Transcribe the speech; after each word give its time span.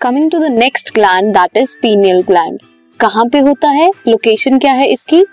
Coming 0.00 0.30
to 0.30 0.38
the 0.38 0.44
next 0.44 0.92
gland 0.94 1.32
that 1.34 1.56
is 1.56 1.74
pineal 1.82 2.20
gland 2.22 2.58
कहाँ 3.00 3.24
पे 3.28 3.38
होता 3.38 3.68
है? 3.68 3.88
लोकेशन 4.08 4.58
क्या 4.58 4.72
है 4.72 4.86
इसकी? 4.88 5.24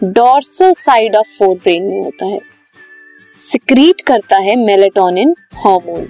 dorsal 0.00 0.72
side 0.78 1.16
of 1.16 1.26
fore 1.38 1.54
brain 1.54 1.82
में 1.82 2.02
होता 2.04 2.26
है। 2.26 2.38
सिक्रीट 3.40 4.00
करता 4.00 4.36
है 4.36 4.56
melatonin 4.56 5.34
hormone 5.54 6.08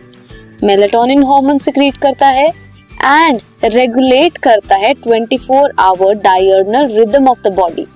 melatonin 0.65 1.25
hormone 1.25 1.59
secrete 1.59 1.97
करता 1.97 2.29
है 2.29 2.47
एंड 2.47 3.41
रेगुलेट 3.65 4.39
करता 4.39 4.77
है 4.77 4.95
24 4.95 5.39
four 5.39 5.75
hour 5.79 6.15
diurnal 6.15 6.97
rhythm 6.99 7.29
of 7.29 7.43
the 7.43 7.53
body 7.53 7.87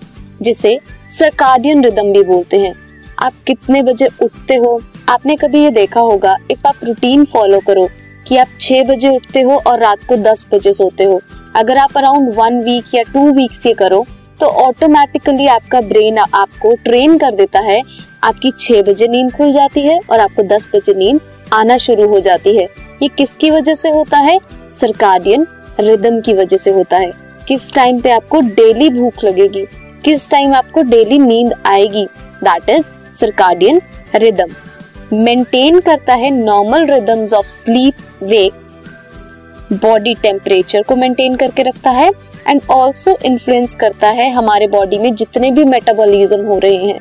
जिसे 0.42 0.78
सर्काडियन 1.18 1.84
रिदम 1.84 2.12
भी 2.12 2.22
बोलते 2.24 2.60
हैं। 2.60 2.74
आप 3.18 3.32
कितने 3.46 3.82
बजे 3.82 4.08
उठते 4.22 4.56
हो? 4.56 4.80
आपने 5.08 5.36
कभी 5.36 5.64
ये 5.64 5.70
देखा 5.70 6.00
होगा 6.00 6.36
इफ़ 6.50 6.68
आप 6.68 6.84
रूटीन 6.84 7.24
फॉलो 7.24 7.60
करो 7.60 7.88
कि 8.26 8.36
आप 8.36 8.48
छह 8.60 8.82
बजे 8.84 9.08
उठते 9.08 9.40
हो 9.40 9.56
और 9.56 9.78
रात 9.78 10.04
को 10.08 10.16
दस 10.18 10.46
बजे 10.52 10.72
सोते 10.72 11.04
हो। 11.04 11.20
अगर 11.56 11.76
आप 11.76 11.96
अराउंड 11.96 12.34
वन 12.34 12.60
वीक 12.64 12.94
या 12.94 13.02
टू 13.12 13.30
वीक्स 13.32 13.66
ये 13.66 13.72
करो 13.74 14.04
तो 14.40 14.46
ऑटोमेटिकली 14.46 15.46
आपका 15.46 15.80
ब्रेन 15.80 16.18
आपको 16.18 16.74
ट्रेन 16.84 17.18
कर 17.18 17.34
देता 17.34 17.60
है, 17.60 17.80
आपकी 18.24 18.50
छह 18.60 18.82
बजे 18.82 19.08
नींद 19.08 19.32
खुल 19.32 19.52
जाती 19.52 19.80
है 19.80 19.98
और 20.10 20.20
आपको 20.20 20.42
दस 20.48 20.68
बजे 20.74 20.94
नींद 20.94 21.20
आना 21.52 21.76
शुरू 21.78 22.08
हो 22.08 22.20
जाती 22.20 22.56
है। 22.56 22.64
ये 23.02 23.08
किसकी 23.08 23.50
वजह 23.50 23.74
से 23.74 23.90
होता 23.90 24.18
है? 24.18 24.38
सरकाडियन 24.70 25.46
रिदम 25.80 26.20
की 26.20 26.32
वजह 26.34 26.56
से 26.56 26.70
होता 26.70 26.96
है। 26.96 27.10
किस 27.48 27.72
टाइम 27.74 28.00
पे 28.00 28.10
आपको 28.10 28.40
डेली 28.40 28.88
भूख 28.90 29.24
लगेगी? 29.24 29.64
किस 30.04 30.28
टाइम 30.30 30.54
आपको 30.54 30.82
डेली 30.82 31.18
नींद 31.18 31.54
आएगी? 31.66 32.04
That 32.44 32.68
is 32.70 32.84
circadian 33.20 33.80
rhythm 34.14 34.52
maintain 35.12 35.80
करता 35.80 36.14
है 36.14 36.30
normal 36.30 36.86
rhythms 36.86 37.32
of 37.32 37.46
sleep 37.46 37.94
wake 38.22 38.52
body 39.72 40.14
temperature 40.14 40.82
को 40.82 40.96
मेंटेन 40.96 41.36
करके 41.36 41.62
रखता 41.62 41.90
है 41.90 42.10
एंड 42.48 42.60
ऑल्सो 42.70 43.18
इन्फ्लुएंस 43.24 43.74
करता 43.74 44.08
है 44.08 44.30
हमारे 44.30 44.66
बॉडी 44.66 44.98
में 44.98 45.14
जितने 45.14 45.50
भी 45.50 45.64
मेटाबॉलिज्म 45.64 46.46
हो 46.46 46.58
रहे 46.58 46.76
हैं। 46.76 47.00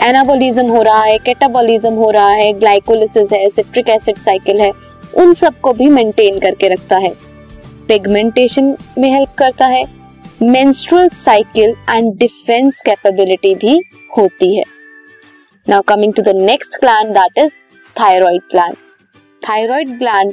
एनाबॉलिज्म 0.00 0.66
हो 0.66 0.82
रहा 0.82 1.02
है, 1.02 1.18
केटाबॉलिज्म 1.18 1.94
हो 1.94 2.10
रहा 2.10 2.28
है, 2.28 2.52
ग्लाइकोलिसिस 2.52 3.32
है, 3.32 3.48
सिट्रिक 3.48 3.88
एसिड 3.88 4.16
साइकिल 4.16 4.60
है, 4.60 4.72
उन 5.14 5.34
सबको 5.34 5.72
भी 5.72 5.86
मेंटेन 5.86 6.38
करके 6.38 6.68
रखता 6.68 6.96
है। 6.96 7.12
पिगमेंटेशन 7.88 8.76
में 8.98 9.12
हेल्प 9.12 9.34
करता 9.38 9.66
है। 9.66 9.84
Menstrual 10.42 11.08
cycle 11.08 11.74
and 11.90 12.14
defence 12.14 12.82
capability 12.82 13.54
भी 13.54 13.82
होती 14.18 14.56
है। 14.56 14.77
Now 15.68 15.82
coming 15.88 16.12
to 16.14 16.22
the 16.22 16.32
next 16.36 16.76
gland 16.80 17.08
that 17.14 17.38
is 17.38 17.52
thyroid 17.96 18.42
gland 18.50 18.76
thyroid 19.42 19.88
gland 19.98 20.32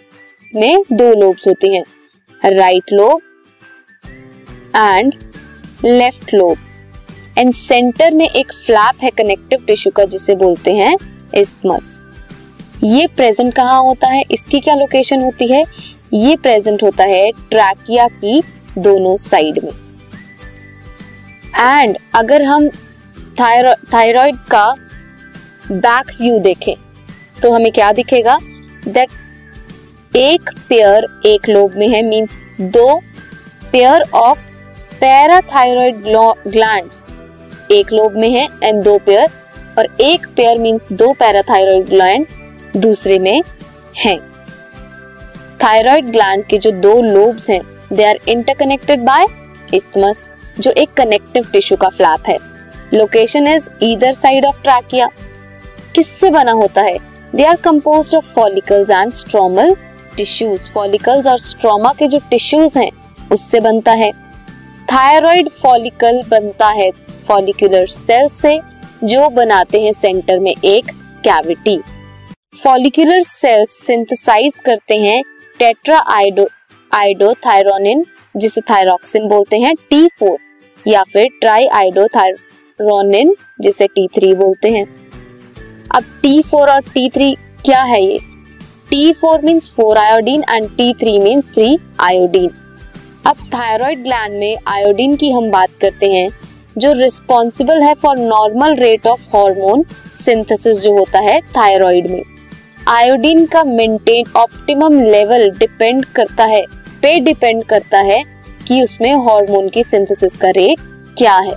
में 0.54 0.84
दो 0.92 1.10
लोब्स 1.14 1.48
होती 1.48 1.74
हैं 1.76 2.52
right 2.52 2.92
lobe 2.94 3.22
and 4.76 5.14
left 5.86 6.34
lobe 6.34 6.58
and 7.38 7.54
centre 7.54 8.14
में 8.14 8.26
एक 8.26 8.52
फ्लैप 8.66 9.04
है 9.04 9.10
कनेक्टिव 9.12 9.66
टिश्यू 9.68 9.92
का, 9.92 10.06
जिसे 10.06 10.36
बोलते 10.36 10.74
हैं 10.74 10.96
इस्थमस 11.36 12.02
ये 12.84 13.08
प्रेजेंट 13.08 13.54
कहाँ 13.56 13.82
होता 13.82 14.08
है? 14.08 14.24
इसकी 14.32 14.60
क्या 14.60 14.76
लोकेशन 14.76 15.22
होती 15.22 15.52
है? 15.52 15.64
ये 16.14 16.36
प्रेजेंट 16.38 16.84
होता 16.84 17.04
है 17.04 17.30
ट्रैकिया 17.52 18.08
की 18.08 18.42
दोनों 18.78 19.16
साइड 19.18 19.60
में. 19.64 19.72
एंड 21.58 21.98
अगर 22.16 22.44
हम 22.44 22.70
थायराइड 23.40 24.36
का 24.52 24.66
बैक 25.72 26.12
व्यू 26.22 26.40
देखें 26.40 26.74
तो 27.42 27.52
हमें 27.54 27.72
क्या 27.72 27.92
दिखेगा? 27.92 28.38
दैट 28.88 30.16
एक 30.16 30.50
पेयर 30.70 31.08
एक 31.26 31.50
लोब 31.50 31.76
में 31.76 31.88
है 31.88 32.02
मींस 32.02 32.42
दो 32.74 33.00
पेयर 33.72 34.04
ऑफ़ 34.14 34.46
पैराथायरॉइड 35.00 36.04
ग्लैंड्स 36.48 37.04
एक 37.72 37.92
लोब 37.94 38.16
में 38.16 38.30
है 38.30 38.48
एंड 38.64 38.84
दो 38.84 38.98
पेयर 38.98 39.30
और 39.78 39.88
एक 40.02 40.28
पेयर 40.36 40.58
मींस 40.58 40.92
दो 40.92 41.12
पैराथायरॉइड 41.14 41.86
ग्लैंड 41.86 42.26
दूसरे 42.78 43.20
में 43.20 43.42
है। 43.98 44.16
थायराइड 45.64 46.12
ग्लैंड 46.12 46.46
के 46.46 46.58
जो 46.58 46.72
दो 46.72 47.02
लोब्स 47.02 47.50
हैं 47.50 47.62
they 47.94 48.06
are 48.06 48.20
interconnected 48.28 49.04
by 49.06 49.26
isthmus 49.74 50.30
जो 50.60 50.72
एक 50.72 50.94
कनेक्टिव 50.98 51.48
टिश्यू 51.54 51.78
का 51.78 51.90
फ्लैप 51.90 52.28
है। 52.28 52.38
Location 52.94 53.48
is 53.48 53.70
either 53.84 54.14
side 54.14 54.46
of 54.46 54.62
trachea 54.64 55.10
किससे 55.96 56.30
बना 56.30 56.52
होता 56.52 56.82
है? 56.82 56.98
They 57.36 57.44
are 57.44 57.56
compose 57.56 58.14
of 58.16 58.26
follicles 58.36 58.90
and 58.90 59.14
stromal 59.14 59.76
tissues 60.18 60.70
follicles 60.74 61.28
और 61.28 61.40
स्ट्रोमा 61.40 61.92
के 61.94 62.08
जो 62.08 62.20
टिश्यूज 62.30 62.78
हैं, 62.78 62.92
उससे 63.32 63.60
बनता 63.60 63.92
है। 63.94 64.12
थायराइड 64.88 65.50
फॉलिकल 65.64 66.22
बनता 66.30 66.68
है 66.70 66.90
फॉलिकुलर 67.28 67.88
सेल 67.88 68.28
से, 68.32 68.60
जो 69.04 69.30
बनाते 69.30 69.82
हैं 69.82 69.92
सेंटर 69.94 70.40
में 70.40 70.54
एक 70.54 70.92
कैविटी 71.24 71.78
फॉलिकुलर 72.64 73.24
सेल्स 73.24 73.72
सिंथेसाइज 73.86 74.60
करते 74.66 74.98
हैं 74.98 75.24
टेट्रा 75.60 75.98
आइडो 76.10 76.48
आइडोथायरोनिन 76.92 78.04
जिसे 78.36 78.62
थायरोक्सिन 78.62 79.28
बोलते 79.28 79.58
हैं 79.60 79.74
टी 79.90 80.08
फोर 80.20 80.38
या 80.86 81.04
फिर 81.14 81.28
ट्राई 81.42 81.66
आइडोथायरोनिन 81.74 83.36
जिसे 83.62 83.88
टी 83.88 84.08
थ्री 84.16 84.34
बोलते 84.36 84.70
हैं। 84.72 84.86
अब 85.96 86.04
टी 86.22 86.42
फोर 86.42 86.70
और 86.70 86.80
टी 86.84 87.10
थ्री 87.10 87.32
क्या 87.66 87.82
है 87.82 88.02
ये? 88.04 88.18
T 88.90 89.12
four 89.14 89.42
means 89.42 89.70
four 89.70 89.98
iodine 89.98 90.44
and 90.50 90.68
T 90.70 90.94
three 90.94 91.18
means 91.20 91.46
three 91.54 91.78
iodine 92.00 92.50
अब 93.26 93.36
थायराइड 93.54 94.02
ग्लैंड 94.04 94.34
में 94.40 94.58
आयोडीन 94.68 95.16
की 95.16 95.32
हम 95.32 95.50
बात 95.52 95.70
करते 95.82 96.12
हैं, 96.12 96.28
जो 96.78 96.92
रिस्पॉन्सिबल 96.94 97.82
है 97.82 97.94
for 97.94 98.18
normal 98.18 98.76
rate 98.76 99.08
of 99.08 99.22
hormone 99.36 99.86
synthesis 100.16 100.80
जो 100.80 100.94
होता 100.98 101.20
है 101.20 101.40
थायराइड 101.58 102.08
में। 102.08 102.22
आयोडीन 102.88 103.46
का 103.46 103.64
मेंटेन 103.64 104.26
ऑप्टिमम 104.36 105.02
लेवल 105.02 105.50
डिपेंड 105.52 106.06
करता 106.06 106.44
है, 106.44 106.66
पे 107.02 107.20
डिपेंड 107.20 107.64
करता 107.64 108.00
है 108.02 108.24
कि 108.68 108.84
उसमें 108.84 109.14
हार्मोन 109.28 109.70
की 109.70 109.84
सिंथेसिस 109.84 110.38
का 110.38 110.50
रेट 110.50 110.80
क्या 111.18 111.38
है। 111.38 111.56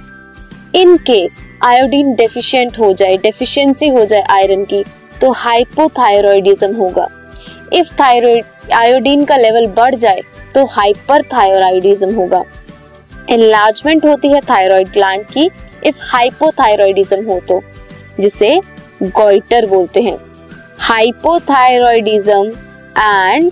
इन 0.75 0.97
केस 0.97 1.37
आयोडीन 1.61 2.15
डेफिशिएंट 2.15 2.79
हो 2.79 2.93
जाए 2.93 3.17
डेफिशिएंसी 3.17 3.89
हो 3.89 4.05
जाए 4.05 4.23
आयरन 4.31 4.65
की 4.65 4.83
तो 5.21 5.31
हाइपोथायरॉयडिज्म 5.33 6.75
होगा। 6.75 7.09
इफ़ 7.73 7.89
थायराइड 8.01 8.73
आयोडीन 8.75 9.25
का 9.25 9.37
लेवल 9.37 9.67
बढ़ 9.77 9.95
जाए 9.95 10.21
तो 10.55 10.65
हाइपर 10.67 11.23
थायरॉयडिज्म 11.33 12.15
होगा। 12.15 12.43
एनलार्जमेंट 13.31 14.05
होती 14.07 14.33
है 14.33 14.41
थायराइड 14.41 14.89
ग्लैंड 14.89 15.25
की 15.27 15.51
इफ़ 15.87 15.97
हाइपोथायरॉयडिज्म 16.03 17.25
हो 17.25 17.41
तो 17.49 17.61
जिसे 18.21 18.59
गोइटर 19.03 19.67
बोलते 19.67 20.03
हैं। 20.03 20.17
Hypothyroidism 20.81 22.51
and 22.99 23.51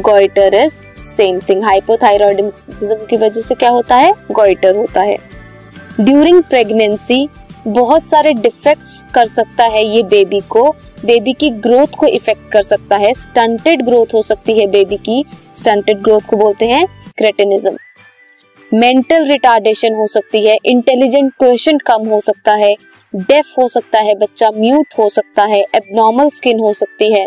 goitre 0.00 0.54
is 0.54 0.72
same 1.16 1.38
thing 1.48 1.64
hypothyroidism 1.64 3.04
की 3.10 3.16
वजह 3.16 3.40
से 3.40 3.54
क्या 3.54 3.70
होता 3.70 3.96
है? 3.96 4.12
गोइटर 4.32 4.76
होता 4.76 5.00
है। 5.02 5.16
ड्यूरिंग 6.00 6.42
प्रेगनेंसी 6.42 7.28
बहुत 7.66 8.08
सारे 8.08 8.32
डिफेक्ट्स 8.32 9.04
कर 9.14 9.26
सकता 9.26 9.64
है 9.64 9.84
ये 9.86 10.02
बेबी 10.02 10.40
को। 10.40 10.68
बेबी 11.04 11.32
की 11.32 11.48
ग्रोथ 11.50 11.94
को 11.98 12.06
इफ़ेक्ट 12.06 12.50
कर 12.52 12.62
सकता 12.62 12.96
है। 12.96 13.12
स्टंटेड 13.14 13.84
ग्रोथ 13.84 14.14
हो 14.14 14.22
सकती 14.22 14.58
है 14.58 14.66
बेबी 14.66 14.96
की। 14.96 15.24
स्टंटेड 15.54 15.98
ग्रोथ 15.98 16.20
को 16.20 16.36
बोलते 16.36 16.66
हैं 16.68 16.86
क्रेटिनिज्म 17.18 17.76
मेंटल 18.72 19.24
रिटार्डेशन 19.24 19.94
हो 19.94 20.06
सकती 20.06 20.46
है। 20.46 20.56
इंटेलिजेंट 20.64 21.32
क्वेश्चन 21.38 21.78
कम 21.78 22.08
हो 22.08 22.20
सकता 22.20 22.54
है। 22.54 22.74
डेफ 23.12 23.54
हो 23.58 23.68
सकता 23.68 24.00
है 24.00 24.14
बच्चा। 24.14 24.50
म्यूट 24.50 24.94
हो 24.98 25.08
सकता 25.08 25.44
है। 25.44 25.60
एबनॉर्मल 25.60 26.30
स्किन 26.36 26.60
हो 26.60 26.72
सकती 26.72 27.12
है। 27.12 27.26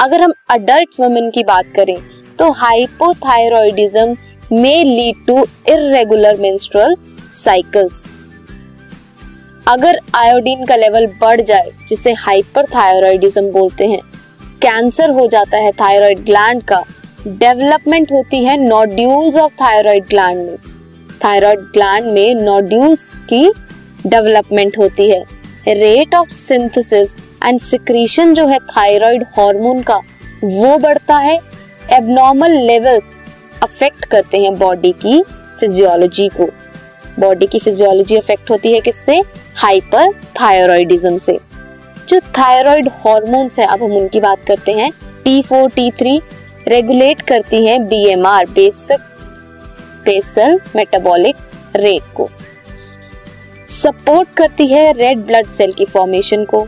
अगर 0.00 0.20
हम 0.20 0.32
अडल्ट 0.50 1.00
वुमेन 1.00 1.30
की 1.30 1.44
बात 1.44 1.72
करें 1.76 1.96
तो 2.38 2.50
hypothyroidism 2.52 4.16
may 4.52 4.82
lead 4.84 5.26
to 5.26 5.38
irregular 5.68 6.40
menstrual 6.40 6.96
cycles 7.34 8.04
अगर 9.68 9.98
आयोडीन 10.14 10.64
का 10.64 10.76
लेवल 10.76 11.06
बढ़ 11.20 11.40
जाए, 11.40 11.70
जिसे 11.88 12.12
हाइपर 12.12 12.64
थायरॉयडिज्म 12.64 13.50
बोलते 13.50 13.86
हैं 13.86 14.00
कैंसर 14.62 15.10
हो 15.10 15.26
जाता 15.26 15.58
है 15.58 15.70
थायराइड 15.72 16.24
ग्लैंड 16.24 16.62
का 16.62 16.82
डेवलपमेंट 17.26 18.12
होती 18.12 18.44
है 18.44 18.56
नोड्यूल्स 18.58 19.36
ऑफ़ 19.36 19.52
थायराइड 19.52 20.04
ग्लैंड 20.04 20.38
में। 20.38 20.56
थायराइड 21.24 21.58
ग्लैंड 21.72 22.06
में 22.06 22.34
नोड्यूल्स 22.34 23.12
की 23.30 23.46
डेवलपमेंट 24.06 24.78
होती 24.78 25.10
है। 25.10 25.22
Rate 25.68 26.14
of 26.14 26.28
synthesis 26.28 27.14
and 27.44 27.60
secretion 27.60 28.34
जो 28.34 28.46
है 28.46 28.58
थायराइड 28.58 29.22
हार्मोन 29.38 29.82
का, 29.82 29.96
वो 30.44 30.76
बढ़ता 30.78 31.16
है। 31.18 31.38
एबनॉर्मल 31.92 32.56
लेवल 32.66 33.00
अफेक्ट 33.62 34.04
करते 34.04 34.38
हैं 34.38 34.54
बॉडी 34.58 34.92
की 35.02 35.22
फिजियोलॉजी 35.60 36.28
को। 36.28 36.48
बॉडी 37.20 37.46
की 37.46 37.58
फिजियोलॉजी 37.58 38.16
अफेक्ट 38.16 38.50
होती 38.50 38.72
है 38.72 38.80
किससे? 38.80 39.22
हाइपर 39.56 40.12
थायरॉइडिज्म 40.40 41.18
से। 41.18 41.38
जो 42.08 42.20
थायराइड 42.38 42.88
हॉर्मोन्स 43.04 43.58
है, 43.58 43.66
अब 43.66 43.82
हम 43.82 43.92
उनकी 43.92 44.20
बात 44.20 44.44
करते 44.46 44.72
हैं। 44.72 44.90
T 45.24 45.40
four 45.42 45.70
T 45.70 45.90
three 45.90 46.20
regulate 46.68 47.20
करती 47.20 47.64
हैं 47.66 47.84
BMR 47.86 48.46
basic, 48.46 49.00
basal 50.04 50.60
metabolic 50.76 51.36
rate 51.76 52.02
को। 52.16 52.28
सपोर्ट 53.66 54.28
करती 54.36 54.66
है 54.66 54.92
रेड 54.92 55.18
ब्लड 55.18 55.46
सेल 55.46 55.72
की 55.72 55.84
फॉर्मेशन 55.84 56.44
को। 56.44 56.66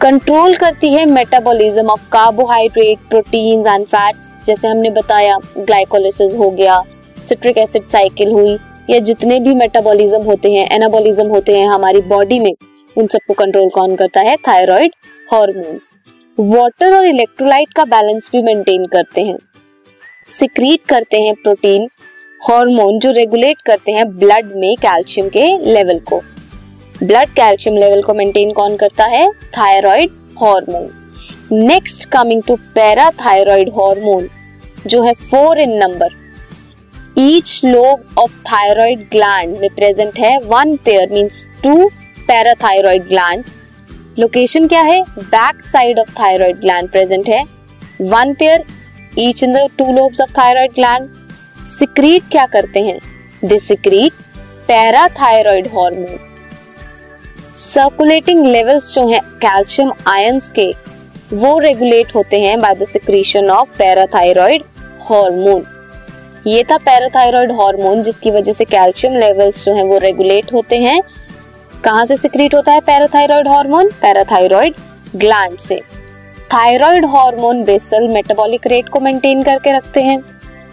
कंट्रोल 0.00 0.56
करती 0.56 0.92
है 0.94 1.04
metabolism 1.06 1.90
of 1.90 2.08
carbohydrate 2.12 3.08
proteins 3.08 3.66
and 3.66 3.86
fats 3.86 4.34
जैसे 4.46 4.68
हमने 4.68 4.90
बताया 4.90 5.38
ग्लाइकोलिसिस 5.58 6.36
हो 6.36 6.50
गया 6.50 6.82
सिट्रिक 7.28 7.58
एसिड 7.58 7.88
साइकिल 7.88 8.32
हुई 8.32 8.56
या 8.90 8.98
जितने 8.98 9.38
भी 9.40 9.54
मेटाबॉलिज्म 9.54 10.22
होते 10.22 10.52
हैं 10.52 10.68
एनाबॉलिज्म 10.70 11.26
होते 11.28 11.56
हैं 11.58 11.68
हमारी 11.68 12.00
बॉडी 12.00 12.38
में, 12.38 12.52
उन 12.96 13.06
सबको 13.06 13.34
कंट्रोल 13.34 13.68
कौन 13.68 13.94
करता 13.96 14.20
है? 14.20 14.36
थायराइड 14.36 14.92
हार्मोन 15.32 15.80
वाटर 16.38 16.94
और 16.96 17.04
इलेक्ट्रोलाइट 17.04 17.72
का 17.72 17.84
बैलेंस 17.84 18.28
भी 18.32 18.42
मेंटेन 18.42 18.84
करते 18.86 19.20
हैं। 19.20 19.36
सिक्रीट 20.28 20.80
करते 20.88 21.20
हैं 21.22 21.34
प्रोटीन 21.34 21.88
हार्मोन 22.40 22.98
जो 22.98 23.10
रेगुलेट 23.10 23.60
करते 23.60 23.92
हैं 23.92 24.06
ब्लड 24.18 24.52
में 24.56 24.74
कैल्शियम 24.76 25.28
के 25.28 25.46
लेवल 25.72 25.98
को। 25.98 26.20
ब्लड 27.02 27.28
कैल्शियम 27.28 27.76
लेवल 27.76 28.02
को 28.02 28.14
मेंटेन 28.14 28.52
कौन 28.52 28.76
करता 28.76 29.04
है? 29.04 29.28
Thyroid 29.58 30.10
hormone 30.38 30.90
next 31.52 32.04
coming 32.04 32.42
to 32.42 32.56
parathyroid 32.74 33.68
hormone 33.68 34.28
जो 34.86 35.02
है 35.02 35.12
four 35.30 35.58
in 35.58 35.76
number 35.76 36.23
each 37.18 37.60
lobe 37.64 38.18
of 38.18 38.32
thyroid 38.46 39.00
gland 39.10 39.56
में 39.56 39.68
प्रेजेंट 39.74 40.18
है 40.18 40.38
one 40.44 40.76
pair 40.84 41.10
means 41.10 41.46
two 41.62 41.88
parathyroid 42.28 43.06
gland 43.08 43.44
location 44.18 44.66
क्या 44.68 44.80
है? 44.82 45.00
Back 45.18 45.60
side 45.62 45.98
of 45.98 46.10
thyroid 46.18 46.56
gland 46.60 46.88
present 46.90 47.28
है. 47.28 47.42
One 48.00 48.34
pair 48.38 48.64
each 49.18 49.42
in 49.42 49.52
the 49.54 49.68
two 49.78 49.92
lobes 49.92 50.20
of 50.20 50.32
thyroid 50.38 50.72
gland 50.74 51.08
secrete 51.68 52.22
क्या 52.30 52.46
करते 52.46 52.80
हैं? 52.80 52.98
They 53.44 53.58
secrete 53.58 54.12
parathyroid 54.68 55.66
hormone 55.74 56.18
circulating 57.56 58.46
levels 58.46 58.94
जो 58.94 59.06
है 59.08 59.20
calcium 59.42 59.92
ions 60.08 60.50
के, 60.50 60.72
वो 61.32 61.58
रेगुलेट 61.58 62.14
होते 62.14 62.40
हैं 62.40 62.60
by 62.60 62.74
the 62.74 62.86
secretion 62.88 63.50
of 63.50 63.78
parathyroid 63.78 64.62
hormone 65.10 65.64
ये 66.46 66.62
था 66.62 66.76
पैराथायरॉइड 66.78 67.52
हार्मोन, 67.52 68.02
जिसकी 68.02 68.30
वजह 68.30 68.52
से 68.52 68.64
कैल्शियम 68.64 69.14
लेवल्स 69.14 69.64
जो 69.64 69.74
है 69.74 69.84
वो 69.84 69.98
रेगुलेट 69.98 70.52
होते 70.52 70.78
हैं। 70.78 71.00
कहाँ 71.84 72.04
से 72.06 72.16
सिक्रीट 72.16 72.54
होता 72.54 72.72
है 72.72 72.80
पैराथायरॉइड 72.80 73.48
हार्मोन? 73.48 73.88
पैराथायरॉइड 74.02 74.74
ग्लैंड 75.16 75.56
से। 75.58 75.80
Thyroid 76.54 77.04
hormone 77.06 77.62
basal 77.64 78.08
metabolic 78.08 78.66
rate 78.66 78.88
को 78.88 79.00
मेंटेन 79.00 79.42
करके 79.42 79.72
रखते 79.72 80.02
हैं। 80.02 80.18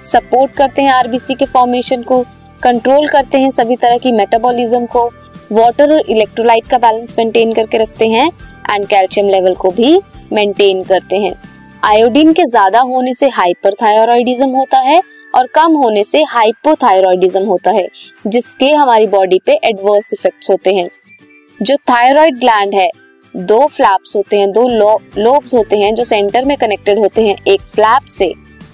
सपोर्ट 0.06 0.52
करते 0.52 0.82
हैं 0.82 0.92
आरबीसी 0.92 1.34
के 1.34 1.46
फॉर्मेशन 1.48 2.04
को। 2.04 2.24
कंट्रोल 2.64 3.08
करते 3.08 3.38
हैं 3.38 3.52
सभी 3.52 3.76
तरह 3.76 3.98
की 3.98 4.12
मेटाबॉलिज्म 4.12 4.86
को। 4.86 5.06
वाटर 5.52 5.94
और 5.94 6.02
इलेक्ट्रोलाइट 6.02 6.68
का 6.68 6.78
बैलेंस 6.80 7.16
मेंटेन 7.20 7.54
करके 7.54 7.78
रखते 7.78 8.08
हैं 8.08 8.28
एंड 8.72 8.86
कैल्शियम 8.88 9.30
लेवल 9.30 9.56
को 9.56 9.72
भी 9.72 10.00
मेंटेन 10.34 10.84
करते 10.84 11.18
हैं। 11.18 11.34
आयोडीन 11.84 12.34
के 12.34 12.46
ज़्यादा 12.46 12.80
होने 12.82 13.14
से 13.14 13.30
हाइपरथायरॉइडिज्म 13.30 14.50
होता 14.50 14.78
है। 14.80 15.02
और 15.36 15.48
कम 15.48 15.74
होने 15.74 16.04
से 16.04 16.24
हाइपोथायरॉइडिज्म 16.24 17.44
होता 17.46 17.72
है, 17.72 17.88
जिसके 18.28 18.72
हमारी 18.72 19.08
बॉडी 19.08 19.40
पे 19.46 19.60
एडवर्स 19.64 20.14
इफेक्ट्स 20.14 20.50
होते 20.50 20.74
हैं। 20.76 20.90
जो 21.62 21.76
थायराइड 21.90 22.40
ग्लैंड 22.40 22.74
है, 22.74 22.90
दो 23.34 23.66
फ्लैप्स 23.68 24.16
होते 24.16 24.40
हैं, 24.40 24.52
दो 24.52 24.68
लोब्स 25.18 25.54
होते 25.54 25.78
हैं 25.80 25.94
जो 25.96 26.06
सेंटर 26.06 26.46
में 26.46 26.56
कनेक्टेड 26.58 27.00
होते 27.00 27.28
हैं, 27.28 27.36
एक 27.48 27.62
फ्लैप 27.62 28.06
से, 28.06 28.34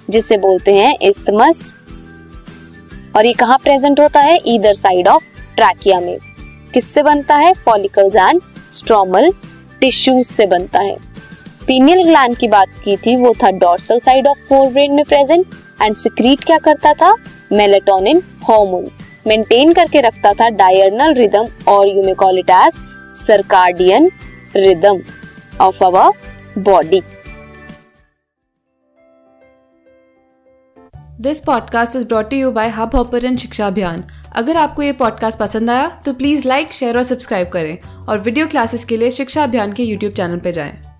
जिसे 0.09 0.37
बोलते 0.37 0.73
हैं 0.73 0.95
इस्तमस 1.01 1.75
और 3.15 3.25
ये 3.25 3.33
कहाँ 3.33 3.57
प्रेजेंट 3.57 3.99
होता 3.99 4.19
है? 4.19 4.39
ईदर 4.45 4.73
साइड 4.73 5.07
ऑफ़ 5.07 5.23
ट्रैकिया 5.55 5.99
में। 5.99 6.17
किससे 6.73 7.03
बनता 7.03 7.35
है? 7.35 7.53
फॉलिकल्स 7.55 8.15
एंड 8.15 8.41
स्ट्रोमल 8.71 9.31
टिश्यूज 9.79 10.25
से 10.25 10.45
बनता 10.45 10.79
है। 10.79 10.95
पीनियल 11.67 12.03
ग्लैंड 12.03 12.37
की 12.37 12.47
बात 12.47 12.67
की 12.83 12.97
थी, 12.97 13.15
वो 13.15 13.33
था 13.43 13.51
dorsal 13.51 13.99
side 13.99 14.27
of 14.27 14.37
fore 14.39 14.67
brain 14.67 14.93
में 14.93 15.05
प्रेजेंट 15.05 15.45
एंड 15.81 15.95
सिक्रीट 15.95 16.43
क्या 16.43 16.57
करता 16.57 16.93
था? 16.93 17.15
मेलेटोनिन 17.51 18.17
हार्मोन 18.17 18.87
मेंटेन 19.27 19.73
करके 19.73 20.01
रखता 20.01 20.33
था 20.33 20.49
डायर्नल 20.49 21.13
रिदम 21.13 21.47
और 21.67 21.87
you 21.87 22.03
may 22.03 22.13
call 22.13 22.39
it 22.39 22.49
as 22.49 22.73
circadian 23.13 24.11
rhythm 24.55 24.99
of 25.61 25.83
our 25.83 26.11
body 26.57 27.01
this 31.21 31.39
podcast 31.39 31.95
is 31.95 32.05
brought 32.05 32.33
you 32.33 32.51
by 32.51 32.69
Hubhopper 32.95 33.35
Shiksha 33.35 33.67
Abhiyan 33.67 34.03
अगर 34.35 34.57
आपको 34.57 34.81
ये 34.81 34.91
पॉडकास्ट 34.91 35.39
पसंद 35.39 35.69
आया 35.69 36.01
तो 36.05 36.13
प्लीज़ 36.13 36.47
लाइक 36.47 36.73
शेयर 36.73 36.97
और 36.97 37.03
सब्सक्राइब 37.03 37.49
करें 37.49 37.77
और 38.09 38.19
वीडियो 38.19 38.47
क्लासेस 38.47 38.85
के 38.85 38.97
लिए 38.97 39.11
शिक्षा 39.11 39.43
अभियान 39.43 39.73
के 39.73 39.83
यूट्यूब 39.83 40.13
चैनल 40.13 40.37
पर 40.37 40.51
जाएँ। 40.51 40.96